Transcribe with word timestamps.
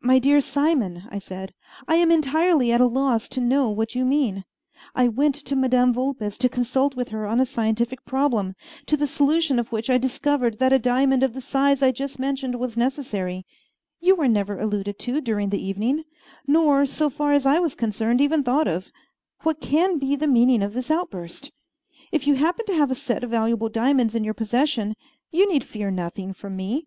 "My 0.00 0.18
dear 0.18 0.40
Simon," 0.40 1.04
I 1.12 1.20
said, 1.20 1.54
"I 1.86 1.94
am 1.94 2.10
entirely 2.10 2.72
at 2.72 2.80
a 2.80 2.86
loss 2.88 3.28
to 3.28 3.40
know 3.40 3.70
what 3.70 3.94
you 3.94 4.04
mean. 4.04 4.44
I 4.96 5.06
went 5.06 5.36
to 5.36 5.54
Madame 5.54 5.92
Vulpes 5.94 6.36
to 6.38 6.48
consult 6.48 6.96
with 6.96 7.10
her 7.10 7.24
on 7.24 7.38
a 7.38 7.46
scientific 7.46 8.04
problem, 8.04 8.56
to 8.86 8.96
the 8.96 9.06
solution 9.06 9.60
of 9.60 9.70
which 9.70 9.88
I 9.88 9.96
discovered 9.96 10.58
that 10.58 10.72
a 10.72 10.80
diamond 10.80 11.22
of 11.22 11.34
the 11.34 11.40
size 11.40 11.84
I 11.84 11.92
just 11.92 12.18
mentioned 12.18 12.56
was 12.58 12.76
necessary. 12.76 13.46
You 14.00 14.16
were 14.16 14.26
never 14.26 14.58
alluded 14.58 14.98
to 14.98 15.20
during 15.20 15.50
the 15.50 15.64
evening, 15.64 16.02
nor, 16.48 16.84
so 16.84 17.08
far 17.08 17.32
as 17.32 17.46
I 17.46 17.60
was 17.60 17.76
concerned, 17.76 18.20
even 18.20 18.42
thought 18.42 18.66
of. 18.66 18.90
What 19.44 19.60
can 19.60 20.00
be 20.00 20.16
the 20.16 20.26
meaning 20.26 20.64
of 20.64 20.72
this 20.72 20.90
outburst? 20.90 21.52
If 22.10 22.26
you 22.26 22.34
happen 22.34 22.66
to 22.66 22.74
have 22.74 22.90
a 22.90 22.96
set 22.96 23.22
of 23.22 23.30
valuable 23.30 23.68
diamonds 23.68 24.16
in 24.16 24.24
your 24.24 24.34
possession, 24.34 24.96
you 25.30 25.48
need 25.48 25.62
fear 25.62 25.92
nothing 25.92 26.32
from 26.32 26.56
me. 26.56 26.86